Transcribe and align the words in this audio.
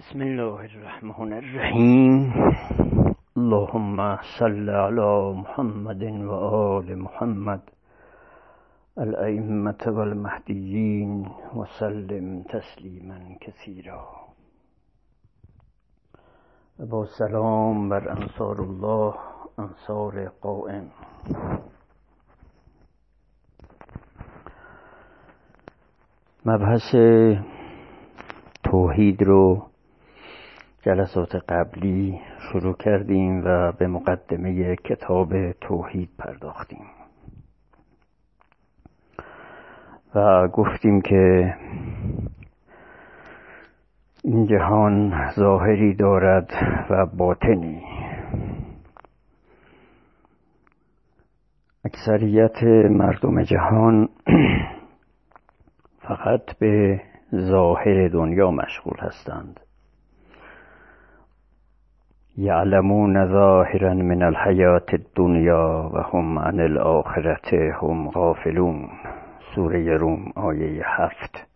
بسم 0.00 0.20
الله 0.20 0.60
الرحمن 0.64 1.32
الرحیم. 1.32 2.32
اللهم 3.36 4.16
صل 4.38 4.68
على 4.68 5.32
محمد 5.36 6.02
و 6.02 6.30
آل 6.32 6.94
محمد. 6.94 7.60
الائمة 8.96 9.86
والمهدیین 9.86 11.26
و 11.56 11.64
سلم 11.78 12.42
تسلیما 12.42 13.14
کثیرا. 13.40 14.06
و 16.78 16.86
با 16.86 17.06
سلام 17.18 17.88
بر 17.88 18.08
انصار 18.08 18.60
الله 18.60 19.14
انصار 19.58 20.28
قائم. 20.28 20.90
مبحث 26.46 26.94
توحید 28.64 29.22
رو 29.22 29.69
جلسات 30.82 31.36
قبلی 31.48 32.20
شروع 32.38 32.76
کردیم 32.76 33.42
و 33.44 33.72
به 33.72 33.86
مقدمه 33.86 34.76
کتاب 34.76 35.52
توحید 35.52 36.10
پرداختیم. 36.18 36.84
و 40.14 40.48
گفتیم 40.48 41.00
که 41.00 41.54
این 44.24 44.46
جهان 44.46 45.12
ظاهری 45.36 45.94
دارد 45.94 46.50
و 46.90 47.06
باطنی. 47.06 47.82
اکثریت 51.84 52.62
مردم 52.90 53.42
جهان 53.42 54.08
فقط 56.08 56.58
به 56.58 57.00
ظاهر 57.34 58.08
دنیا 58.08 58.50
مشغول 58.50 58.96
هستند. 58.98 59.60
یعلمون 62.40 63.26
ظاهرا 63.26 63.94
من 63.94 64.22
الحیات 64.22 64.94
الدنیا 64.94 65.90
و 65.94 65.98
هم 65.98 66.38
عن 66.38 66.60
الاخرت 66.60 67.52
هم 67.54 68.10
غافلون. 68.10 68.88
سوره 69.54 69.96
روم 69.96 70.32
آیه 70.36 70.82
هفت. 70.84 71.46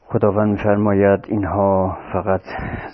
خداوند 0.00 0.58
فرماید 0.58 1.26
اینها 1.28 1.98
فقط 2.12 2.40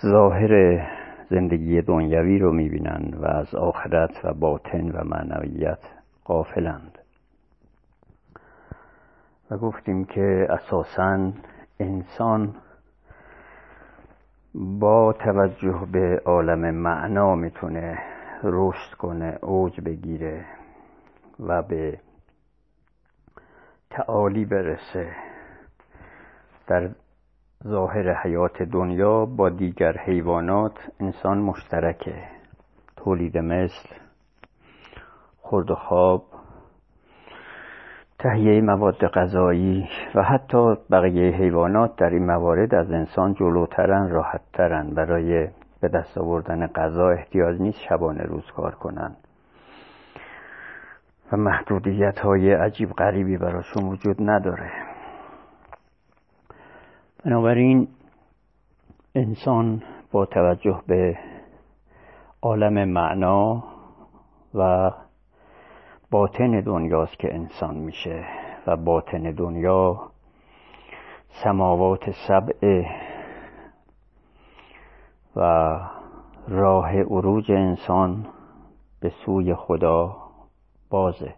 ظاهر 0.02 0.82
زندگی 1.30 1.82
دنیوی 1.82 2.38
رو 2.38 2.52
می‌بینند 2.52 3.16
و 3.22 3.26
از 3.26 3.54
آخرت 3.54 4.24
و 4.24 4.34
باطن 4.34 4.90
و 4.90 5.04
معنویت 5.04 5.78
غافلند. 6.26 6.98
و 9.50 9.56
گفتیم 9.56 10.04
که 10.04 10.46
اساسا 10.50 11.32
انسان 11.80 12.54
با 14.60 15.12
توجه 15.12 15.86
به 15.92 16.22
عالم 16.24 16.74
معنا 16.74 17.34
می‌تونه 17.34 17.98
رشد 18.42 18.94
کنه 18.94 19.38
اوج 19.42 19.80
بگیره 19.80 20.44
و 21.40 21.62
به 21.62 22.00
تعالی 23.90 24.44
برسه. 24.44 25.16
در 26.66 26.90
ظاهر 27.66 28.22
حیات 28.22 28.62
دنیا 28.62 29.26
با 29.26 29.48
دیگر 29.48 29.98
حیوانات 29.98 30.78
انسان 31.00 31.38
مشترکه. 31.38 32.24
تولید 32.96 33.38
مثل 33.38 33.88
خورد 35.40 35.70
و 35.70 35.74
خواب 35.74 36.24
تهیه 38.18 38.60
مواد 38.60 39.06
غذایی 39.06 39.88
و 40.14 40.22
حتی 40.22 40.76
بقیه 40.90 41.36
حیوانات 41.36 41.96
در 41.96 42.10
این 42.10 42.26
موارد 42.26 42.74
از 42.74 42.90
انسان 42.90 43.34
جلوترن 43.34 44.10
راحتترن. 44.10 44.90
برای 44.94 45.48
به 45.80 45.88
دست 45.88 46.18
آوردن 46.18 46.66
غذا 46.66 47.08
احتیاج 47.10 47.60
نیست 47.60 47.78
شبانه 47.88 48.22
روز 48.22 48.44
کار 48.56 48.74
کنن. 48.74 49.16
و 51.32 51.36
محدودیت 51.36 52.18
های 52.18 52.52
عجیب 52.52 52.90
غریبی 52.92 53.36
براشون 53.36 53.84
وجود 53.84 54.16
نداره. 54.20 54.70
بنابراین 57.24 57.88
انسان 59.14 59.82
با 60.12 60.26
توجه 60.26 60.82
به 60.86 61.18
عالم 62.42 62.88
معنا 62.88 63.64
و 64.54 64.90
باطن 66.10 66.60
دنیاست 66.60 67.18
که 67.18 67.34
انسان 67.34 67.76
میشه 67.76 68.24
و 68.66 68.76
باطن 68.76 69.22
دنیا 69.22 70.00
سماوات 71.44 72.10
سبع 72.28 72.84
و 75.36 75.40
راه 76.48 77.00
عروج 77.00 77.52
انسان 77.52 78.26
به 79.00 79.12
سوی 79.24 79.54
خدا 79.54 80.16
بازه. 80.90 81.34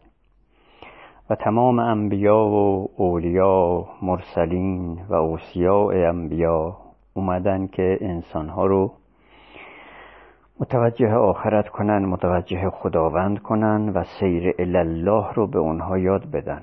و 1.31 1.35
تمام 1.35 1.79
انبیا 1.79 2.39
و 2.39 2.89
اولیا 2.97 3.85
مرسلین 4.03 5.01
و 5.09 5.15
اوسیاء 5.15 6.09
انبیا 6.09 6.77
اومدن 7.15 7.67
که 7.67 7.99
انسانها 8.01 8.67
رو 8.67 8.93
متوجه 10.61 11.15
آخرت 11.15 11.69
کنن 11.69 12.05
متوجه 12.05 12.71
خداوند 12.71 13.39
کنن 13.39 13.89
و 13.89 14.05
سیر 14.05 14.55
الله 14.59 15.33
رو 15.33 15.47
به 15.47 15.59
اونها 15.59 15.99
یاد 15.99 16.31
بدن. 16.31 16.63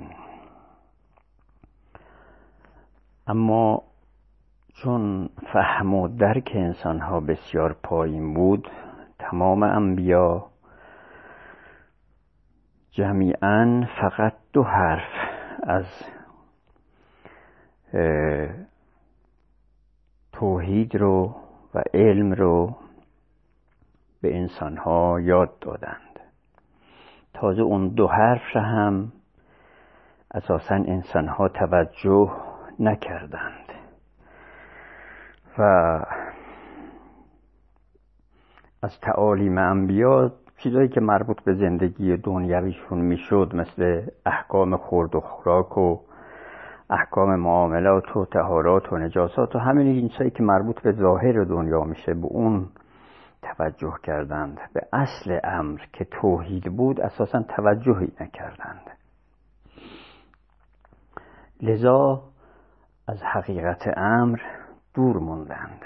اما 3.27 3.83
چون 4.73 5.29
فهم 5.53 5.93
و 5.93 6.07
درک 6.07 6.51
انسان 6.55 6.99
ها 6.99 7.19
بسیار 7.19 7.75
پایین 7.83 8.33
بود 8.33 8.67
تمام 9.19 9.63
انبیا 9.63 10.45
جمیعا 12.91 13.87
فقط 14.01 14.33
دو 14.53 14.63
حرف 14.63 15.09
از 15.63 15.85
توحید 20.31 20.95
رو 20.95 21.35
و 21.73 21.83
علم 21.93 22.33
رو 22.33 22.75
به 24.21 24.37
انسانها 24.37 25.19
یاد 25.19 25.59
دادند. 25.59 26.19
تازه 27.33 27.61
اون 27.61 27.87
دو 27.87 28.07
حرف 28.07 28.55
هم 28.55 29.11
اساسا 30.33 30.75
انسانها 30.75 31.47
توجه 31.47 32.31
نکردند. 32.79 33.67
و 35.57 35.61
از 38.83 38.99
تعالیم 38.99 39.57
انبیا 39.57 40.31
چیزایی 40.57 40.87
که 40.87 41.01
مربوط 41.01 41.41
به 41.41 41.53
زندگی 41.53 42.17
دنیویشون 42.17 42.97
می‌شد 42.97 43.51
مثل 43.55 44.01
احکام 44.25 44.77
خورد 44.77 45.15
و 45.15 45.19
خوراک 45.19 45.77
و 45.77 45.99
احکام 46.89 47.35
معاملات 47.35 48.17
و 48.17 48.25
تهارات 48.25 48.93
و 48.93 48.97
نجاسات 48.97 49.55
و 49.55 49.59
همین 49.59 49.87
این 49.87 50.29
که 50.29 50.43
مربوط 50.43 50.81
به 50.81 50.91
ظاهر 50.91 51.43
دنیا 51.43 51.83
میشه 51.83 52.13
به 52.13 52.27
اون 52.27 52.67
توجه 53.55 53.97
کردند 54.03 54.59
به 54.73 54.87
اصل 54.93 55.39
امر 55.43 55.81
که 55.93 56.05
توحید 56.05 56.63
بود 56.77 57.01
اساسا 57.01 57.43
توجهی 57.43 58.11
نکردند. 58.21 58.91
لذا 61.61 62.23
از 63.07 63.23
حقیقت 63.23 63.97
امر 63.97 64.39
دور 64.93 65.17
موندند. 65.17 65.81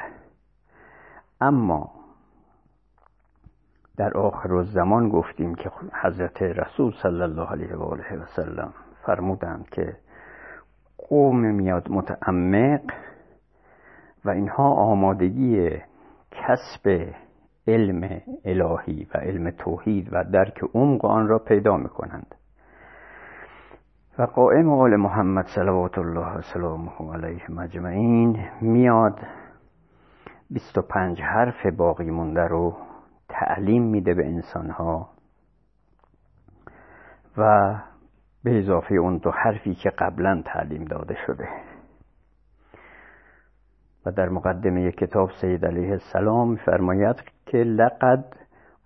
اما 1.41 1.91
در 3.97 4.17
آخر 4.17 4.63
زمان 4.63 5.09
گفتیم 5.09 5.55
که 5.55 5.71
حضرت 6.03 6.41
رسول 6.41 6.93
صلی 7.03 7.21
الله 7.21 7.51
علیه 7.51 7.75
و 7.75 7.83
آله 7.83 8.15
و 8.15 8.25
سلم 8.35 8.73
فرمودند 9.05 9.69
که 9.69 9.97
قوم 10.97 11.55
میاد 11.55 11.91
متعمق 11.91 12.81
و 14.25 14.29
اینها 14.29 14.73
آمادگی 14.73 15.81
کسب 16.31 17.13
علم 17.67 18.21
الهی 18.45 19.07
و 19.13 19.17
علم 19.17 19.51
توحید 19.51 20.09
و 20.11 20.23
درک 20.23 20.63
عمق 20.73 21.05
آن 21.05 21.27
را 21.27 21.39
پیدا 21.39 21.77
می 21.77 21.89
کنند 21.89 22.35
و 24.19 24.23
قائم 24.23 24.69
آل 24.69 24.95
محمد 24.95 25.45
صلوات 25.55 25.97
الله 25.97 26.37
و 26.37 26.41
سلامه 26.41 27.13
علیه 27.13 27.51
مجمعین 27.51 28.45
میاد 28.61 29.19
25 30.49 31.21
حرف 31.21 31.65
باقی 31.65 32.11
مونده 32.11 32.47
رو 32.47 32.77
تعلیم 33.29 33.83
میده 33.83 34.13
به 34.13 34.25
انسانها 34.25 35.09
و 37.37 37.75
به 38.43 38.59
اضافه 38.59 38.95
اون 38.95 39.17
دو 39.17 39.31
حرفی 39.31 39.75
که 39.75 39.89
قبلا 39.89 40.41
تعلیم 40.45 40.83
داده 40.83 41.15
شده. 41.27 41.47
و 44.05 44.11
در 44.11 44.29
مقدمه 44.29 44.91
کتاب 44.91 45.29
سید 45.41 45.65
علیه 45.65 45.91
السلام 45.91 46.55
فرماید 46.55 47.15
که 47.51 47.57
لقد 47.57 48.25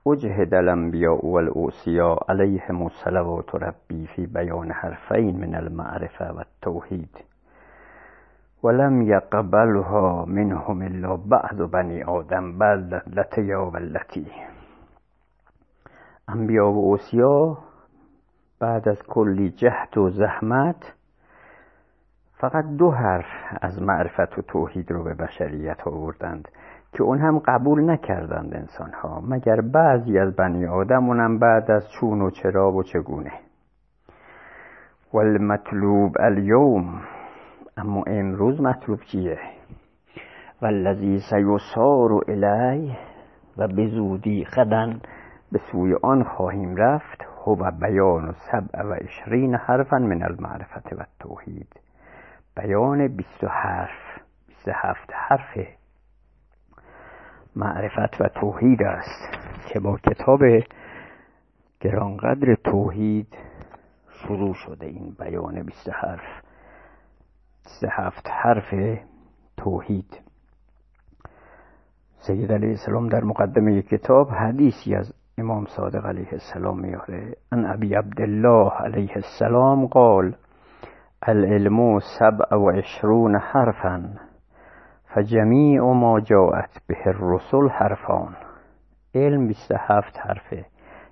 اجهد 0.06 0.54
الانبیاء 0.54 1.20
والاوصیا 1.24 2.18
علیهم 2.30 2.82
الصلوات 2.82 3.56
ربی 3.56 4.08
فی 4.08 4.26
بیان 4.26 4.72
حرفین 4.72 5.38
من 5.40 5.56
المعرفه 5.56 6.26
و 6.26 6.38
التوحید 6.38 7.24
ولم 8.64 9.02
یقبلها 9.02 10.26
منهم 10.26 10.82
الا 10.82 11.18
بعض 11.18 11.62
بنی 11.62 12.04
آدم 12.04 12.58
بل 12.58 13.00
یا 13.38 13.66
ولتی. 13.66 14.32
انبیا 16.28 16.72
و 16.72 16.78
اوسیا 16.78 17.58
بعد 18.60 18.90
از 18.90 19.04
کلی 19.08 19.50
جهد 19.50 19.98
و 19.98 20.10
زحمت 20.10 20.94
فقط 22.34 22.66
دو 22.78 22.92
حرف 22.92 23.58
از 23.62 23.82
معرفت 23.82 24.40
و 24.40 24.42
توحید 24.42 24.92
رو 24.92 25.04
به 25.04 25.14
بشریت 25.14 25.88
آوردند. 25.88 26.48
که 26.96 27.04
اون 27.04 27.20
هم 27.20 27.40
قبول 27.40 27.90
نکردند 27.90 28.56
انسان 28.56 28.92
ها 28.94 29.22
مگر 29.30 29.62
بعضی 29.62 30.20
از 30.20 30.36
بنی 30.36 30.66
آدم 30.66 31.08
اونم 31.08 31.40
بعد 31.40 31.72
از 31.72 31.84
چون 32.00 32.22
و 32.22 32.30
چرا 32.30 32.72
و 32.72 32.84
چگونه. 32.84 33.32
والمطلوب 35.14 36.16
الیوم 36.20 37.02
اما 37.78 38.04
امروز 38.08 38.62
مطلوب 38.62 39.00
چیه 39.12 39.40
والذی 40.62 41.20
سیسار 41.30 42.12
الی 42.28 42.98
و 43.58 43.68
به 43.68 43.88
زودی 43.88 44.46
خدن 44.46 45.02
به 45.52 45.60
سوی 45.72 45.96
آن 46.04 46.24
خواهیم 46.24 46.76
رفت 46.76 47.26
هو 47.46 47.72
بیان 47.72 48.30
و 48.30 48.32
سبع 48.52 48.84
و 48.84 48.96
اشرین 49.02 49.56
حرفا 49.56 49.98
من 49.98 50.24
المعرفت 50.24 50.94
و 50.94 51.06
توحید 51.20 51.80
بیان 52.56 53.08
بیست 53.08 53.44
و 53.44 53.48
حرف 53.48 54.22
بیست 54.48 54.68
هفت 54.68 55.10
حرف 55.14 55.58
معرفت 57.56 58.22
و 58.22 58.28
توحید 58.28 58.84
است 58.84 59.38
که 59.68 59.80
با 59.80 59.98
کتاب 59.98 60.40
گرانقدر 61.80 62.56
توحید 62.64 63.28
شروع 64.10 64.54
شده 64.54 64.86
این 64.86 65.16
بیان 65.20 65.64
بیست 65.64 65.90
حرف 65.90 66.46
بیست 67.64 67.86
هفت 67.92 68.30
حرف 68.30 69.00
توحید. 69.58 70.22
سید 72.18 72.52
علیه 72.52 72.70
السلام 72.70 73.10
در 73.10 73.24
مقدمه 73.24 73.82
کتاب 73.82 74.30
حدیثی 74.30 74.96
از 74.96 75.14
امام 75.38 75.66
صادق 75.66 76.06
علیه 76.06 76.30
السلام 76.32 76.80
میاره. 76.80 77.36
ان 77.52 77.66
ابی 77.66 77.96
عبدالله 77.96 78.72
علیه 78.72 79.12
السلام 79.16 79.88
قال 79.88 80.36
العلم 81.22 82.00
سبع 82.00 82.56
و 82.56 82.70
عشرون 82.70 83.36
حرفا 83.36 84.10
فجمیع 85.16 85.82
ما 85.82 86.20
جاءت 86.20 86.82
به 86.88 87.08
الرسل 87.08 87.70
حرفان. 87.70 88.36
علم 89.16 89.48
27 89.48 90.18
حرفه. 90.18 90.66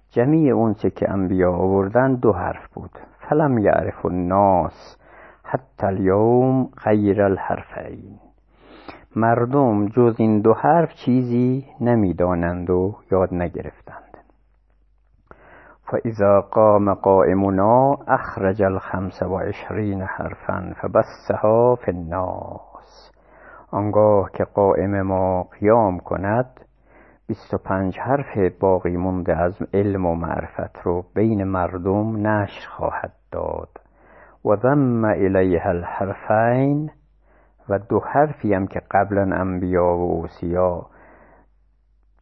جمیع 0.09 0.53
اون 0.55 0.73
چه 0.73 0.89
که 0.89 1.11
انبیا 1.11 1.51
آوردن 1.51 2.15
دو 2.15 2.33
حرف 2.33 2.73
بود. 2.73 2.91
فلم 3.29 3.57
یعرف 3.57 4.05
الناس 4.05 4.97
حتی 5.43 5.87
اليوم 5.87 6.69
غیر 6.85 7.21
الحرفین. 7.21 8.19
مردم 9.15 9.87
جز 9.87 10.15
این 10.17 10.41
دو 10.41 10.53
حرف 10.53 10.93
چیزی 11.05 11.65
نمی‌دانند 11.81 12.69
و 12.69 12.95
یاد 13.11 13.33
نگرفتند. 13.33 14.17
فإذا 15.91 16.41
قام 16.41 16.93
قائمنا 16.93 17.97
أخرج 18.07 18.63
الخمس 18.63 19.23
و 19.23 19.37
عشرین 19.37 20.01
حرفا 20.01 20.73
فبسها 20.81 21.75
في 21.75 21.91
الناس. 21.91 23.12
آنگاه 23.73 24.31
که 24.33 24.43
قائم 24.43 25.01
ما 25.01 25.43
قیام 25.43 25.99
کند 25.99 26.65
بیست 27.27 27.53
و 27.53 27.57
پنج 27.57 27.99
حرف 27.99 28.37
باقی 28.59 28.97
مونده 28.97 29.37
از 29.37 29.53
علم 29.73 30.05
و 30.05 30.15
معرفت 30.15 30.77
رو 30.83 31.05
بین 31.15 31.43
مردم 31.43 32.27
نشر 32.27 32.69
خواهد 32.69 33.13
داد. 33.31 33.69
و 34.45 34.55
ضم 34.55 35.05
الیها 35.05 35.69
الحرفین 35.69 36.91
و 37.69 37.79
دو 37.79 37.99
حرفی 37.99 38.53
هم 38.53 38.67
که 38.67 38.81
قبلا 38.91 39.35
انبیا 39.35 39.97
و 39.97 40.11
اوسیا 40.11 40.85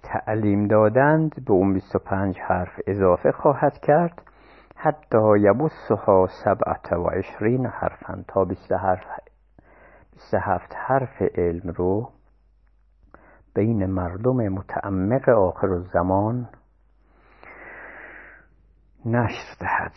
تعلیم 0.04 0.68
دادند 0.68 1.45
به 1.45 1.54
اون 1.54 1.74
25 1.74 2.39
حرف 2.39 2.80
اضافه 2.88 3.31
خواهد 3.31 3.80
کرد. 3.80 4.21
حتی 4.75 5.39
یبسها 5.39 6.27
سبعت 6.44 6.94
و 6.94 7.07
عشرین 7.07 7.65
حرفا 7.65 8.24
تا 8.27 8.45
27 8.45 8.83
حرف 8.83 9.31
علم 11.38 11.69
رو 11.71 12.09
بین 13.56 13.85
مردم 13.85 14.35
متعمق 14.50 15.29
آخر 15.29 15.68
الزمان 15.68 16.50
نشر 19.06 19.56
دهد. 19.59 19.91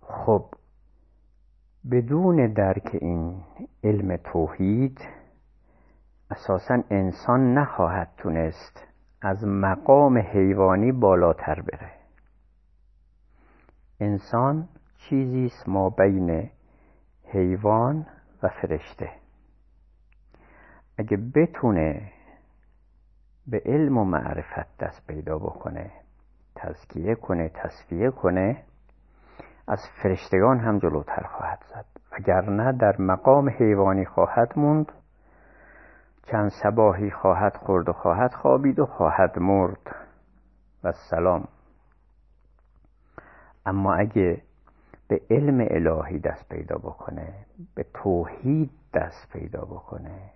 خب 0.00 0.44
بدون 1.90 2.52
درک 2.52 2.90
این 3.00 3.42
علم 3.84 4.16
توحید 4.16 5.00
اساسا 6.30 6.82
انسان 6.90 7.54
نخواهد 7.54 8.08
تونست 8.16 8.86
از 9.22 9.44
مقام 9.44 10.18
حیوانی 10.18 10.92
بالاتر 10.92 11.60
بره. 11.60 11.90
انسان 14.00 14.68
چیزی 14.96 15.46
است 15.46 15.68
ما 15.68 15.90
بین 15.90 16.50
حیوان 17.24 18.06
و 18.42 18.48
فرشته. 18.48 19.10
اگه 20.98 21.16
بتونه 21.34 22.12
به 23.46 23.62
علم 23.66 23.98
و 23.98 24.04
معرفت 24.04 24.78
دست 24.78 25.06
پیدا 25.06 25.38
بکنه 25.38 25.90
تزکیه 26.54 27.14
کنه 27.14 27.48
تصفیه 27.48 28.10
کنه 28.10 28.64
از 29.68 29.78
فرشتگان 30.02 30.58
هم 30.58 30.78
جلوتر 30.78 31.22
خواهد 31.22 31.64
زد. 31.68 31.84
وگرنه 32.12 32.72
در 32.72 32.96
مقام 32.98 33.48
حیوانی 33.48 34.04
خواهد 34.04 34.52
موند 34.58 34.92
چند 36.22 36.50
سباهی 36.62 37.10
خواهد 37.10 37.56
خورد 37.56 37.88
و 37.88 37.92
خواهد 37.92 38.34
خوابید 38.34 38.78
و 38.78 38.86
خواهد 38.86 39.38
مرد. 39.38 39.94
و 40.84 40.92
سلام. 40.92 41.48
اما 43.66 43.94
اگه 43.94 44.42
به 45.08 45.20
علم 45.30 45.66
الهی 45.70 46.18
دست 46.18 46.48
پیدا 46.48 46.78
بکنه 46.78 47.34
به 47.74 47.84
توحید 47.94 48.70
دست 48.94 49.32
پیدا 49.32 49.60
بکنه. 49.60 50.30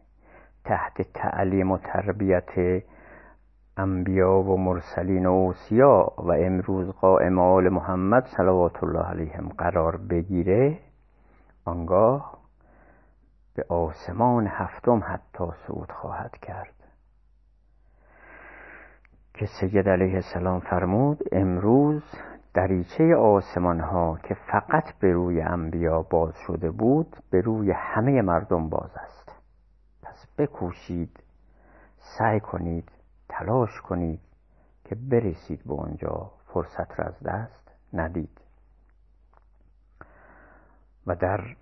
تحت 0.64 1.02
تعلیم 1.14 1.70
و 1.70 1.78
تربیت 1.78 2.82
انبیا 3.76 4.32
و 4.32 4.56
مرسلین 4.56 5.26
و 5.26 5.30
اوسیا 5.30 6.12
و 6.18 6.32
امروز 6.32 6.90
قائم 6.90 7.38
آل 7.38 7.68
محمد 7.68 8.26
صلوات 8.36 8.84
الله 8.84 9.04
علیهم 9.04 9.48
قرار 9.48 9.96
بگیره 9.96 10.78
آنگاه 11.64 12.38
به 13.54 13.64
آسمان 13.68 14.46
هفتم 14.46 15.02
حتی 15.04 15.44
صعود 15.66 15.92
خواهد 15.92 16.36
کرد. 16.42 16.74
که 19.34 19.46
سید 19.60 19.88
علیه 19.88 20.14
السلام 20.14 20.60
فرمود 20.60 21.18
امروز 21.32 22.02
دریچه 22.54 23.16
آسمان 23.16 23.80
ها 23.80 24.18
که 24.22 24.34
فقط 24.34 24.94
به 24.98 25.12
روی 25.12 25.40
انبیا 25.40 26.02
باز 26.02 26.34
شده 26.46 26.70
بود 26.70 27.16
به 27.30 27.40
روی 27.40 27.70
همه 27.70 28.22
مردم 28.22 28.68
باز 28.68 28.90
است. 28.96 29.32
پس 30.02 30.26
بکوشید 30.38 31.22
سعی 32.18 32.40
کنید 32.40 32.88
تلاش 33.28 33.80
کنید 33.80 34.20
که 34.84 34.94
برسید 34.94 35.64
به 35.64 35.72
اونجا 35.72 36.30
فرصت 36.46 37.00
را 37.00 37.06
از 37.06 37.22
دست 37.22 37.70
ندید. 37.92 38.40
و 41.06 41.14
در 41.14 41.56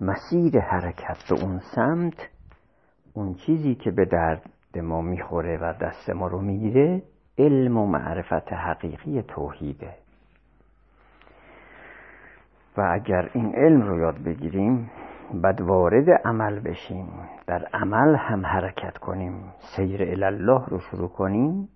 مسیر 0.00 0.60
حرکت 0.60 1.18
به 1.28 1.44
اون 1.44 1.58
سمت 1.58 2.28
اون 3.12 3.34
چیزی 3.34 3.74
که 3.74 3.90
به 3.90 4.04
درد 4.04 4.78
ما 4.78 5.00
می‌خوره 5.00 5.58
و 5.58 5.72
دست 5.80 6.10
ما 6.10 6.26
رو 6.26 6.40
می‌گیره 6.40 7.02
علم 7.38 7.76
و 7.76 7.86
معرفت 7.86 8.52
حقیقی 8.52 9.22
توحیده. 9.22 9.94
و 12.76 12.80
اگر 12.92 13.30
این 13.34 13.54
علم 13.54 13.82
رو 13.82 13.98
یاد 13.98 14.22
بگیریم 14.22 14.90
بعد 15.34 15.60
وارد 15.60 16.10
عمل 16.24 16.60
بشیم. 16.60 17.08
در 17.46 17.64
عمل 17.64 18.14
هم 18.14 18.46
حرکت 18.46 18.98
کنیم. 18.98 19.52
سیر 19.58 20.24
الله 20.24 20.66
رو 20.66 20.78
شروع 20.78 21.08
کنیم. 21.08 21.68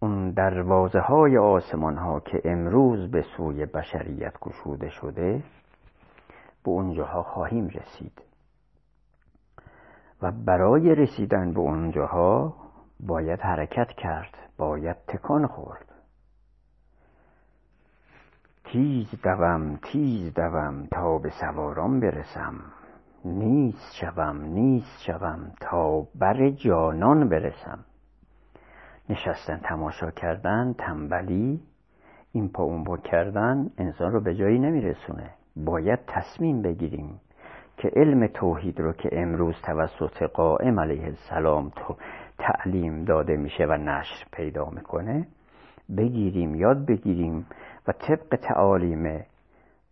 اون 0.00 0.30
دروازه 0.30 1.00
های 1.00 1.38
آسمان 1.38 1.96
ها 1.96 2.20
که 2.20 2.40
امروز 2.44 3.10
به 3.10 3.22
سوی 3.36 3.66
بشریت 3.66 4.38
گشوده 4.40 4.88
شده 4.88 5.42
به 6.64 6.70
اونجاها 6.70 7.22
خواهیم 7.22 7.66
رسید. 7.66 8.22
و 10.22 10.32
برای 10.46 10.94
رسیدن 10.94 11.52
به 11.52 11.60
اونجاها 11.60 12.54
باید 13.06 13.40
حرکت 13.40 13.92
کرد 13.92 14.38
باید 14.58 14.96
تکان 15.08 15.46
خورد. 15.46 15.84
تیز 18.64 19.06
دوم 19.22 19.76
تیز 19.76 20.34
دوم 20.34 20.86
تا 20.90 21.18
به 21.18 21.30
سواران 21.30 22.00
برسم. 22.00 22.54
نیست 23.24 23.94
شوم 23.94 24.44
نیست 24.44 25.02
شوم 25.06 25.52
تا 25.60 26.06
بر 26.14 26.50
جانان 26.50 27.28
برسم. 27.28 27.78
نشستن 29.08 29.60
تماشا 29.64 30.10
کردن 30.10 30.74
تنبلی 30.78 31.60
این 32.32 32.48
پا 32.48 32.62
اون 32.62 32.84
با 32.84 32.96
کردن 32.96 33.70
انسان 33.78 34.12
رو 34.12 34.20
به 34.20 34.34
جایی 34.34 34.58
نمیرسونه. 34.58 35.30
باید 35.56 35.98
تصمیم 36.06 36.62
بگیریم 36.62 37.20
که 37.76 37.90
علم 37.96 38.26
توحید 38.26 38.80
رو 38.80 38.92
که 38.92 39.08
امروز 39.12 39.54
توسط 39.62 40.22
قائم 40.22 40.80
علیه 40.80 41.04
السلام 41.04 41.72
تو 41.76 41.96
تعلیم 42.52 43.04
داده 43.04 43.36
میشه 43.36 43.66
و 43.66 43.72
نشر 43.72 44.26
پیدا 44.32 44.64
می‌کنه 44.64 45.26
بگیریم 45.96 46.54
یاد 46.54 46.86
بگیریم 46.86 47.46
و 47.86 47.92
طبق 47.92 48.36
تعالیم 48.36 49.24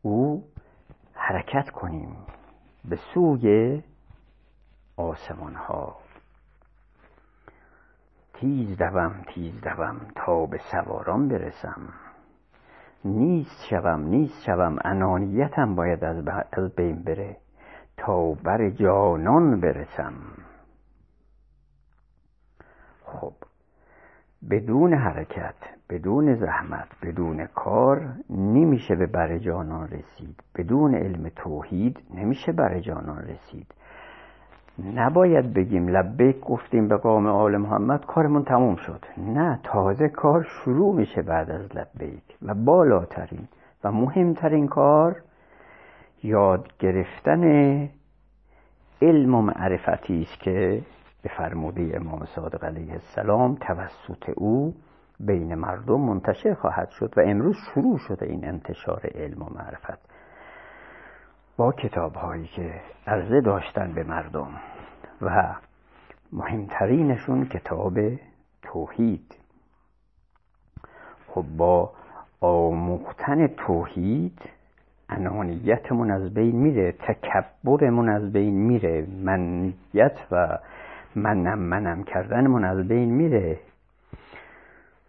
او 0.03 0.45
حرکت 1.15 1.71
کنیم 1.71 2.17
به 2.85 2.99
سوی 3.15 3.83
آسمان 4.97 5.55
ها 5.55 5.97
تیز 8.35 8.77
دوم 8.77 9.15
تیز 9.35 9.61
دوم 9.61 9.97
تا 10.15 10.47
به 10.47 10.59
سواران 10.59 11.29
برسم. 11.29 11.81
نیست 13.05 13.67
شوم 13.71 14.01
نیست 14.01 14.45
شوم 14.45 14.79
انانیتم 14.85 15.75
باید 15.75 16.05
از 16.05 16.25
بین 16.77 17.03
بره. 17.03 17.37
تا 17.97 18.33
بر 18.33 18.71
جانان 18.71 19.61
برسم. 19.61 20.15
خب 23.09 23.33
بدون 24.51 24.95
حرکت 24.95 25.55
بدون 25.91 26.35
زحمت 26.35 26.89
بدون 27.03 27.47
کار 27.47 28.13
نمیشه 28.31 28.95
به 28.95 29.07
بر 29.07 29.39
جانان 29.39 29.89
رسید. 29.89 30.43
بدون 30.57 30.95
علم 30.95 31.31
توحید 31.37 31.99
نمیشه 32.15 32.53
بر 32.53 32.79
جانان 32.79 33.19
رسید. 33.19 33.67
نباید 34.95 35.55
بگیم 35.55 35.89
لبیک 35.89 36.41
گفتیم 36.41 36.89
به 36.89 36.97
قوم 36.97 37.27
آل 37.27 37.57
محمد 37.57 38.07
کارمون 38.07 38.45
تموم 38.45 38.77
شد. 38.77 39.05
نه 39.19 39.61
تازه 39.63 40.09
کار 40.09 40.43
شروع 40.43 40.95
میشه 40.95 41.23
بعد 41.23 41.51
از 41.51 41.77
لبیک 41.77 42.23
و 42.43 42.55
بالاترین 42.55 43.49
و 43.85 43.93
مهمترین 43.93 44.67
کار 44.69 45.17
یاد 46.23 46.69
گرفتن 46.79 47.45
علم 49.03 49.35
و 49.35 49.43
معرفتی 49.43 50.23
است 50.23 50.41
که 50.41 50.83
به 51.23 51.31
فرموده 51.37 51.91
امام 51.95 52.25
صادق 52.25 52.65
علیه 52.65 52.93
السلام 52.93 53.55
توسط 53.55 54.31
او 54.37 54.75
بین 55.21 55.55
مردم 55.55 56.01
منتشر 56.01 56.55
خواهد 56.55 56.91
شد 56.91 57.13
و 57.17 57.21
امروز 57.21 57.57
شروع 57.75 57.99
شده 57.99 58.27
این 58.27 58.49
انتشار 58.49 59.11
علم 59.15 59.43
و 59.43 59.47
معرفت. 59.55 59.99
با 61.57 61.73
کتاب 61.73 62.15
هایی 62.15 62.47
که 62.47 62.81
عرضه 63.07 63.41
داشتن 63.41 63.93
به 63.93 64.05
مردم 64.05 64.49
و 65.23 65.55
مهمترینشون 66.33 67.49
کتاب 67.49 67.99
توحید. 68.63 69.35
خب 71.29 71.45
با 71.57 71.93
آموختن 72.41 73.47
توحید 73.47 74.41
انانیتمون 75.09 76.11
از 76.11 76.35
بین 76.35 76.57
میره 76.57 76.93
تکبرمون 76.93 78.09
از 78.09 78.33
بین 78.33 78.55
میره 78.55 79.07
منیت 79.25 80.19
و 80.31 80.59
منم 81.17 81.59
منم 81.59 82.05
کردنمون 82.05 82.65
از 82.65 82.89
بین 82.89 83.11
میره. 83.11 83.61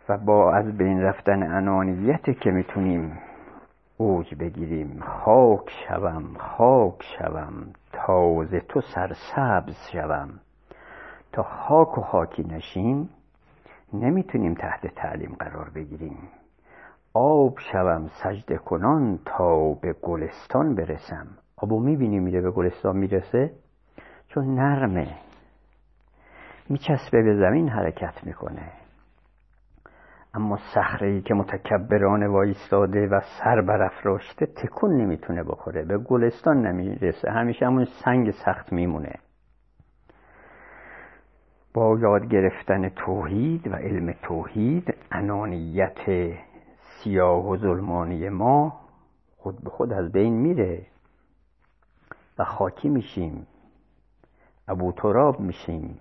و 0.09 0.17
با 0.17 0.53
از 0.53 0.77
بین 0.77 1.01
رفتن 1.01 1.43
انانیت 1.43 2.39
که 2.39 2.51
می‌تونیم 2.51 3.17
اوج 3.97 4.35
بگیریم 4.35 4.99
خاک 4.99 5.71
شوم 5.87 6.23
خاک 6.37 7.03
شوم 7.17 7.53
تازه 7.91 8.59
تو 8.59 8.81
سرسبز 8.81 9.89
شوم. 9.91 10.29
تا 11.31 11.43
خاک 11.43 11.97
و 11.97 12.01
خاکی 12.01 12.43
نشیم 12.43 13.09
نمی‌تونیم 13.93 14.53
تحت 14.53 14.87
تعلیم 14.87 15.35
قرار 15.39 15.69
بگیریم. 15.75 16.17
آب 17.13 17.59
شوم 17.59 18.07
سجده 18.07 18.57
کنان 18.57 19.19
تا 19.25 19.73
به 19.73 19.93
گلستان 19.93 20.75
برسم. 20.75 21.27
آبو 21.57 21.79
می‌بینی 21.79 22.19
میره 22.19 22.41
به 22.41 22.51
گلستان 22.51 22.97
می‌رسه؟ 22.97 23.51
چون 24.27 24.55
نرمه. 24.55 25.07
میچسبه 26.69 27.23
به 27.23 27.35
زمین 27.35 27.69
حرکت 27.69 28.23
می‌کنه. 28.23 28.71
اما 30.33 30.57
صخره 30.73 31.21
که 31.21 31.33
متکبرانه 31.33 32.27
وایستاده 32.27 33.07
و 33.07 33.21
سر 33.43 33.61
برافراشته 33.61 34.45
تکون 34.45 34.97
نمی‌تونه 34.97 35.43
بخوره 35.43 35.85
به 35.85 35.97
گلستان 35.97 36.67
نمی‌رسه. 36.67 37.31
همیشه 37.31 37.65
همون 37.65 37.85
سنگ 37.85 38.31
سخت 38.31 38.73
میمونه. 38.73 39.15
با 41.73 41.97
یاد 41.99 42.25
گرفتن 42.25 42.89
توحید 42.89 43.67
و 43.67 43.75
علم 43.75 44.15
توحید 44.23 44.95
انانیت 45.11 46.31
سیاه 46.81 47.49
و 47.49 47.57
ظلمانی 47.57 48.29
ما 48.29 48.79
خود 49.37 49.63
به 49.63 49.69
خود 49.69 49.93
از 49.93 50.11
بین 50.11 50.33
میره 50.33 50.85
و 52.39 52.43
خاکی 52.43 52.89
میشیم 52.89 53.47
ابو 54.67 54.91
تراب 54.91 55.39
میشیم. 55.39 55.99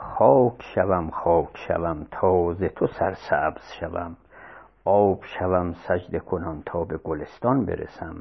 خاک 0.00 0.62
شوم 0.74 1.10
خاک 1.10 1.48
شوم 1.68 2.06
تازه 2.10 2.68
تو 2.68 2.86
سرسبز 2.86 3.72
شوم. 3.80 4.16
آب 4.84 5.24
شوم 5.24 5.72
سجده 5.72 6.18
کنم 6.18 6.62
تا 6.66 6.84
به 6.84 6.96
گلستان 6.96 7.64
برسم. 7.64 8.16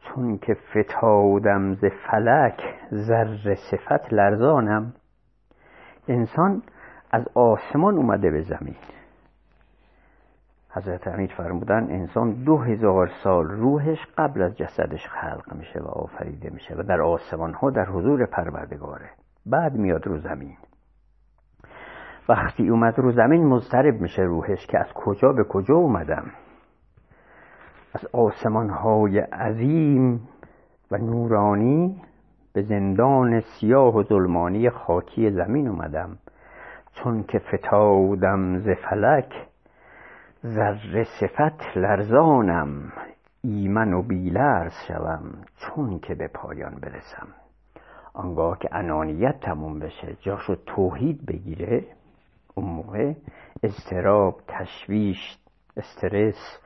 چون 0.00 0.38
که 0.38 0.54
فتادم 0.54 1.74
ز 1.74 1.84
فلک 1.84 2.62
ذره 2.94 3.54
صفت 3.54 4.12
لرزانم. 4.12 4.92
انسان 6.08 6.62
از 7.10 7.28
آسمان 7.34 7.96
اومده 7.96 8.30
به 8.30 8.42
زمین. 8.42 8.76
حضرت 10.70 11.08
امیر 11.08 11.34
فرمودن 11.36 11.90
انسان 11.90 12.44
دو 12.44 12.58
هزار 12.58 13.10
سال 13.24 13.48
روحش 13.48 14.06
قبل 14.18 14.42
از 14.42 14.56
جسدش 14.56 15.08
خلق 15.08 15.54
میشه 15.54 15.80
و 15.80 15.86
آفریده 15.86 16.50
میشه 16.50 16.74
و 16.74 16.82
در 16.82 17.00
آسمان 17.00 17.54
ها 17.54 17.70
در 17.70 17.84
حضور 17.84 18.26
پروردگاره. 18.26 19.10
بعد 19.46 19.72
میاد 19.72 20.06
رو 20.06 20.18
زمین. 20.18 20.56
وقتی 22.28 22.68
اومد 22.68 22.98
رو 22.98 23.12
زمین 23.12 23.46
مضطرب 23.46 24.00
میشه 24.00 24.22
روحش 24.22 24.66
که 24.66 24.78
از 24.78 24.92
کجا 24.92 25.32
به 25.32 25.44
کجا 25.44 25.74
اومدم. 25.74 26.30
از 27.94 28.06
آسمان 28.12 28.70
های 28.70 29.18
عظیم 29.18 30.28
و 30.90 30.98
نورانی 30.98 32.02
به 32.52 32.62
زندان 32.62 33.40
سیاه 33.40 33.96
و 33.96 34.02
ظلمانی 34.02 34.70
خاکی 34.70 35.30
زمین 35.30 35.68
اومدم. 35.68 36.18
چون 36.92 37.22
که 37.22 37.38
فتادم 37.38 38.58
ز 38.58 38.68
فلک 38.68 39.34
ذره 40.46 41.04
صفت 41.20 41.76
لرزانم 41.76 42.92
ایمن 43.44 43.92
و 43.92 44.02
بیلرز 44.02 44.72
شوم 44.88 45.22
چون 45.56 45.98
که 45.98 46.14
به 46.14 46.28
پایان 46.28 46.74
برسم. 46.74 47.28
آنگاه 48.14 48.58
که 48.58 48.68
انانیت 48.72 49.40
تموم 49.40 49.78
بشه 49.78 50.16
جاشو 50.20 50.54
توحید 50.66 51.26
بگیره 51.26 51.84
اون 52.54 52.66
موقع 52.66 53.12
استراب 53.62 54.40
تشویش 54.48 55.38
استرس 55.76 56.58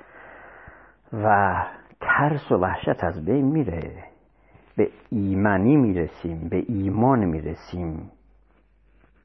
و 1.12 1.54
ترس 2.00 2.52
و 2.52 2.54
وحشت 2.54 3.04
از 3.04 3.24
بین 3.24 3.44
میره. 3.44 4.04
به 4.76 4.90
ایمنی 5.10 5.76
می‌رسیم 5.76 6.48
به 6.48 6.64
ایمان 6.68 7.24
می‌رسیم. 7.24 8.10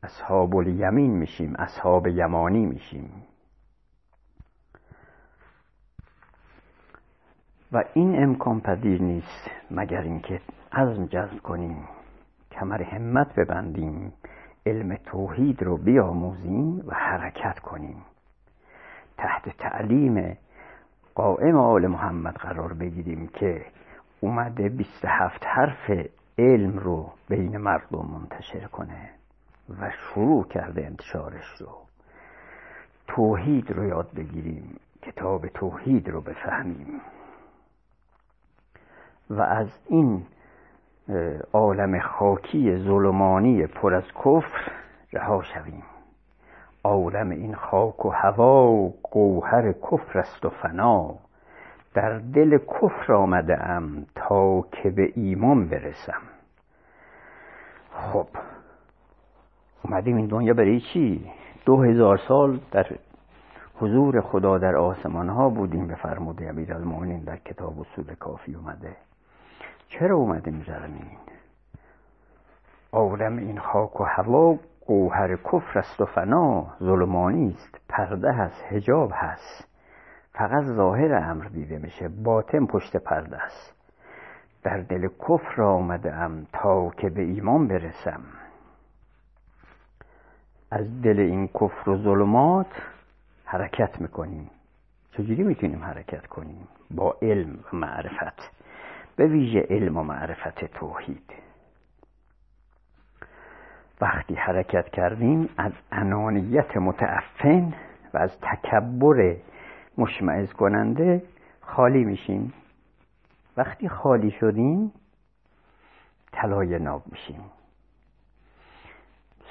اصحاب 0.04 0.56
الیمین 0.56 1.12
میشیم 1.12 1.56
اصحاب 1.56 2.08
یمانی 2.08 2.66
میشیم. 2.66 3.24
و 7.72 7.84
این 7.94 8.24
امکان 8.24 8.62
پذیر 8.62 9.02
نیست 9.02 9.52
مگر 9.72 10.02
اینکه 10.02 10.42
عزم 10.72 11.06
جزم 11.06 11.38
کنیم 11.38 11.88
کمر 12.52 12.84
همت 12.84 13.36
ببندیم. 13.36 14.14
علم 14.66 14.96
توحید 14.96 15.64
رو 15.64 15.78
بیاموزیم 15.78 16.84
و 16.88 16.94
حرکت 16.96 17.60
کنیم. 17.60 18.06
تحت 19.18 19.58
تعلیم 19.58 20.38
قائم 21.16 21.58
آل 21.58 21.88
محمد 21.88 22.36
قرار 22.36 22.74
بگیریم 22.74 23.28
که 23.28 23.66
اومده 24.20 24.70
27 24.70 25.46
حرف 25.46 25.92
علم 26.38 26.78
رو 26.78 27.12
بین 27.30 27.58
مردم 27.58 28.06
منتشر 28.06 28.68
کنه 28.68 29.10
و 29.82 29.92
شروع 29.92 30.44
کرده 30.44 30.86
انتشارش 30.86 31.48
رو. 31.60 31.68
توحید 33.08 33.72
رو 33.72 33.86
یاد 33.86 34.14
بگیریم 34.16 34.80
کتاب 35.02 35.48
توحید 35.48 36.10
رو 36.10 36.22
بفهمیم. 36.22 37.02
و 39.30 39.42
از 39.42 39.68
این 39.88 40.26
عالم 41.54 42.00
خاکی 42.00 42.78
ظلمانی 42.78 43.68
پر 43.68 43.94
از 43.94 44.04
کفر 44.04 44.72
رها 45.14 45.44
شویم. 45.44 45.84
عالم 46.84 47.30
این 47.30 47.56
خاک 47.56 48.06
و 48.06 48.10
هوا 48.10 48.90
گوهر 49.12 49.72
کفر 49.72 50.20
است 50.20 50.46
و 50.46 50.50
فنا. 50.50 51.16
در 51.94 52.18
دل 52.18 52.58
کفر 52.58 53.14
آمده 53.14 53.70
ام 53.70 54.06
تا 54.16 54.62
که 54.62 54.90
به 54.90 55.12
ایمان 55.16 55.68
برسم. 55.68 56.22
خب 57.92 58.28
اومدیم 59.84 60.18
این 60.18 60.28
دنیا 60.28 60.54
برای 60.54 60.82
چی؟ 60.94 61.32
دو 61.66 61.82
هزار 61.82 62.18
سال 62.28 62.60
در 62.72 62.86
حضور 63.76 64.22
خدا 64.22 64.58
در 64.58 64.76
آسمان 64.76 65.30
ها 65.30 65.50
بودیم 65.50 65.88
به 65.88 65.96
فرموده 65.96 66.50
امیر 66.50 66.74
المؤمنین 66.74 67.20
در 67.20 67.38
کتاب 67.38 67.80
اصول 67.80 68.16
کافی 68.16 68.56
اومده. 68.56 68.96
چرا 69.92 70.16
اومدیم 70.16 70.64
زمین 70.68 71.18
عالم 72.92 73.38
این 73.38 73.60
خاک 73.60 74.02
و 74.02 74.04
هوا 74.04 74.58
گوهر 74.88 75.36
کفر 75.36 75.80
است 75.80 76.02
و 76.02 76.06
فنا. 76.06 76.66
ظلمانی 76.80 77.56
است. 77.58 77.80
پرده 77.90 78.32
هست. 78.32 78.64
هجاب 78.70 79.12
هست. 79.16 79.68
فقط 80.34 80.64
ظاهر 80.64 81.14
امر 81.14 81.46
دیده 81.46 81.78
میشه. 81.78 82.08
باطن 82.08 82.66
پشت 82.66 82.98
پرده 82.98 83.38
است. 83.38 83.74
در 84.64 84.78
دل 84.78 85.08
کفر 85.08 85.62
آمده 85.62 86.14
ام 86.14 86.48
تا 86.54 86.90
که 86.90 87.10
به 87.10 87.22
ایمان 87.22 87.68
برسم. 87.68 88.22
از 90.72 91.02
دل 91.02 91.20
این 91.20 91.48
کفر 91.48 91.90
و 91.90 91.98
ظلمات 91.98 92.72
حرکت 93.46 94.02
می‌کنیم. 94.02 94.50
چجوری 95.12 95.44
می‌تونیم 95.44 95.84
حرکت 95.84 96.28
کنیم؟ 96.28 96.68
با 96.92 97.18
علم 97.22 97.60
و 97.74 97.76
معرفت. 97.76 98.61
به 99.22 99.28
ویژه 99.28 99.68
علم 99.70 99.98
و 99.98 100.04
معرفت 100.04 100.66
توحید. 100.66 101.34
وقتی 104.02 104.36
حرکت 104.36 104.90
کردیم 104.90 105.50
از 105.58 105.72
انانیت 105.92 106.78
متعفن 106.78 107.74
و 108.14 108.18
از 108.18 108.32
تکبر 108.42 109.36
مشمعز 109.98 110.54
کننده 110.54 111.24
خالی 111.62 112.04
میشیم. 112.04 112.54
وقتی 113.58 113.90
خالی 113.90 114.32
شدیم 114.32 114.92
طلای 116.32 116.80
ناب 116.80 117.04
میشیم. 117.12 117.44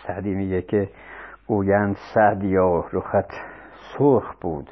سعدی 0.06 0.34
میگه 0.34 0.62
که 0.62 0.90
گویند 1.46 1.96
سعدیا 2.14 2.84
رخت 2.92 3.30
سرخ 3.98 4.34
بود. 4.40 4.70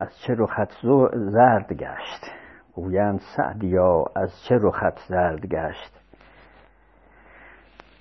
از 0.00 0.18
چه 0.26 0.34
رخت 0.38 0.72
زرد 1.12 1.72
گشت؟ 1.72 2.41
گویند 2.74 3.20
سعدیا 3.36 4.04
از 4.14 4.30
چه 4.48 4.58
رخت 4.60 4.98
زرد 5.08 5.46
گشت. 5.46 6.00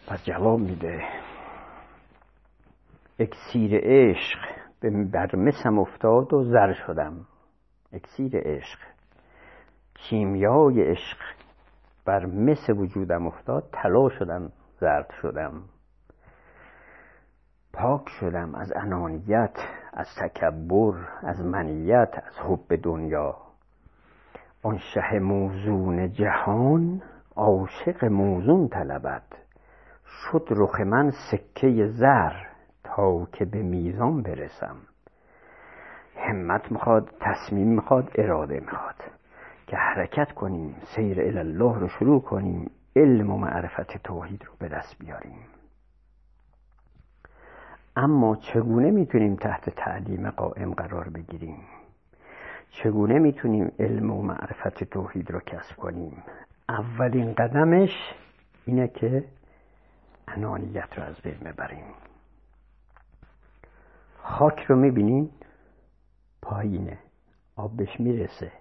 پس 0.07 0.23
جواب 0.23 0.59
میده 0.59 1.03
اکسیر 3.19 3.79
عشق 3.83 4.39
بر 5.11 5.35
مسم 5.35 5.79
افتاد 5.79 6.33
و 6.33 6.43
زر 6.43 6.73
شدم. 6.73 7.25
اکسیر 7.93 8.31
عشق 8.35 8.79
کیمیای 9.93 10.91
عشق 10.91 11.17
بر 12.05 12.25
مس 12.25 12.69
وجودم 12.69 13.27
افتاد 13.27 13.69
طلا 13.71 14.09
شدم 14.09 14.51
زرد 14.79 15.13
شدم. 15.21 15.61
پاک 17.73 18.09
شدم 18.09 18.55
از 18.55 18.73
انانیت 18.75 19.57
از 19.93 20.07
تکبر 20.21 20.93
از 21.23 21.45
منیت 21.45 22.23
از 22.27 22.39
حب 22.39 22.75
دنیا. 22.83 23.50
آن 24.63 24.77
شه 24.77 25.19
موزون 25.19 26.11
جهان 26.11 27.01
عاشق 27.35 28.05
موزون 28.05 28.67
طلبد. 28.67 29.23
شد 30.05 30.47
رخ 30.51 30.79
من 30.79 31.11
سکه 31.31 31.87
زر 31.87 32.33
تا 32.83 33.25
که 33.25 33.45
به 33.45 33.61
میزان 33.63 34.21
برسم. 34.21 34.75
همت 36.17 36.71
می‌خواد 36.71 37.09
تصمیم 37.19 37.67
می‌خواد 37.67 38.11
اراده 38.15 38.59
می‌خواد. 38.59 38.95
که 39.67 39.77
حرکت 39.77 40.31
کنیم 40.31 40.75
سیر 40.95 41.39
الله 41.39 41.79
رو 41.79 41.87
شروع 41.87 42.21
کنیم 42.21 42.71
علم 42.95 43.31
و 43.31 43.37
معرفت 43.37 44.03
توحید 44.03 44.45
رو 44.45 44.53
به 44.59 44.67
دست 44.67 44.95
بیاریم. 44.99 45.39
اما 47.95 48.35
چگونه 48.35 48.91
می‌تونیم 48.91 49.35
تحت 49.35 49.69
تعلیم 49.69 50.29
قائم 50.29 50.73
قرار 50.73 51.09
بگیریم؟ 51.09 51.59
چگونه 52.71 53.19
می‌تونیم 53.19 53.71
علم 53.79 54.11
و 54.11 54.21
معرفت 54.21 54.83
توحید 54.83 55.31
رو 55.31 55.39
کسب 55.39 55.75
کنیم؟ 55.75 56.23
اولین 56.69 57.33
قدمش 57.33 58.13
اینه 58.65 58.87
که 58.87 59.23
انانیت 60.27 60.97
رو 60.97 61.03
از 61.03 61.15
بین 61.21 61.39
ببریم. 61.39 61.93
خاک 64.17 64.59
رو 64.59 64.75
می‌بینین 64.75 65.29
پایینه 66.41 66.97
آب 67.55 67.77
بهش 67.77 67.99
می‌رسه. 67.99 68.51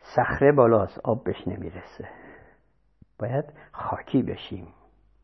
صخره 0.00 0.52
بالاست 0.52 0.98
آب 0.98 1.24
بهش 1.24 1.48
نمی‌رسه. 1.48 2.08
باید 3.18 3.44
خاکی 3.72 4.22
بشیم 4.22 4.66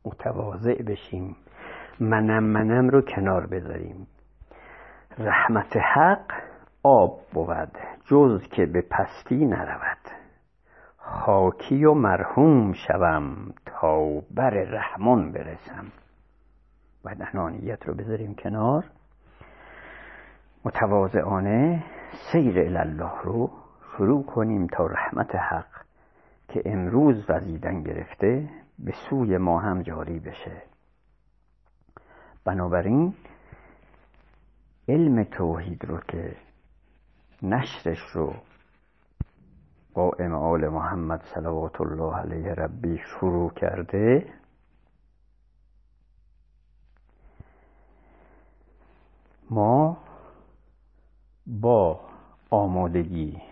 متواضع 0.05 0.83
بشیم. 0.83 1.37
منم 2.01 2.45
منم 2.45 2.89
رو 2.89 3.01
کنار 3.01 3.47
بذاریم. 3.47 4.07
رحمت 5.19 5.77
حق 5.77 6.48
آب 6.83 7.21
بود 7.33 7.79
جز 8.07 8.43
که 8.43 8.67
به 8.67 8.83
پستی 8.91 9.47
نرود. 9.47 9.99
خاکی 10.97 11.85
و 11.85 11.95
مرحوم 11.95 12.73
شوم 12.73 13.55
تا 13.67 14.21
بر 14.31 14.51
رحمان 14.51 15.33
برسم. 15.33 15.87
باید 17.05 17.23
انانیت 17.23 17.87
رو 17.87 17.95
بذاریم 17.95 18.35
کنار. 18.35 18.85
متواضعانه 20.65 21.85
سیر 22.33 22.59
الله 22.59 23.23
رو 23.25 23.51
شروع 23.97 24.25
کنیم 24.25 24.67
تا 24.67 24.87
رحمت 24.87 25.35
حق 25.35 25.85
که 26.49 26.63
امروز 26.65 27.31
وزیدن 27.31 27.83
گرفته 27.83 28.49
به 28.79 28.93
سوی 29.11 29.39
ما 29.39 29.59
هم 29.59 29.83
جاری 29.83 30.21
بشه. 30.21 30.63
بنابراین 32.45 33.15
علم 34.89 35.25
توحید 35.25 35.85
رو 35.85 35.99
که 36.01 36.37
نشرش 37.43 38.01
رو 38.01 38.35
قائم 39.95 40.35
آل 40.35 40.69
محمد 40.69 41.23
صلوات 41.35 41.81
الله 41.81 42.17
علیه 42.17 42.55
ربی 42.55 42.99
شروع 42.99 43.51
کرده. 43.51 44.33
ما 49.51 49.97
با 51.47 52.01
آمادگی 52.51 53.43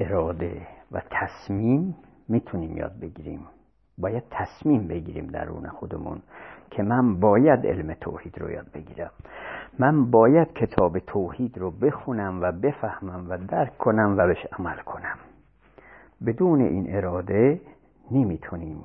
اراده 0.00 0.66
و 0.92 1.02
تصمیم 1.10 1.96
می‌تونیم 2.28 2.76
یاد 2.76 3.00
بگیریم. 3.00 3.46
باید 3.98 4.24
تصمیم 4.30 4.88
بگیریم 4.88 5.26
درون 5.26 5.68
خودمون 5.68 6.22
که 6.70 6.82
من 6.82 7.20
باید 7.20 7.66
علم 7.66 7.94
توحید 7.94 8.38
رو 8.38 8.50
یاد 8.50 8.72
بگیرم. 8.72 9.10
من 9.78 10.10
باید 10.10 10.52
کتاب 10.52 10.98
توحید 10.98 11.58
رو 11.58 11.70
بخونم 11.70 12.42
و 12.42 12.52
بفهمم 12.52 13.26
و 13.30 13.38
درک 13.38 13.78
کنم 13.78 14.14
و 14.18 14.26
بهش 14.26 14.46
عمل 14.58 14.76
کنم. 14.76 15.18
بدون 16.26 16.60
این 16.60 16.96
اراده 16.96 17.60
نمی‌تونیم. 18.10 18.84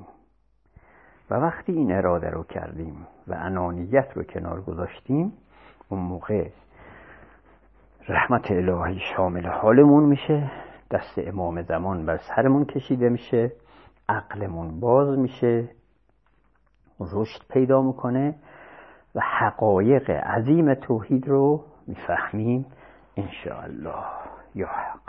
و 1.30 1.34
وقتی 1.34 1.72
این 1.72 1.92
اراده 1.92 2.30
رو 2.30 2.44
کردیم 2.44 3.06
و 3.26 3.34
انانیت 3.38 4.08
رو 4.14 4.22
کنار 4.22 4.60
گذاشتیم 4.60 5.32
اون 5.88 6.00
موقع 6.00 6.48
رحمت 8.08 8.50
الهی 8.50 9.00
شامل 9.16 9.46
حالمون 9.46 10.04
میشه 10.04 10.50
دست 10.90 11.18
امام 11.18 11.62
زمان 11.62 12.06
بر 12.06 12.16
سرمون 12.16 12.64
کشیده 12.64 13.08
میشه 13.08 13.52
عقلمون 14.08 14.80
باز 14.80 15.18
میشه 15.18 15.68
رشد 17.00 17.40
پیدا 17.50 17.82
می‌کنه 17.82 18.34
حقایق 19.22 20.10
عظیم 20.10 20.74
توحید 20.74 21.28
رو 21.28 21.64
می‌فهمیم 21.86 22.66
انشاءالله. 23.16 24.04
یا 24.54 24.66
حق. 24.66 25.08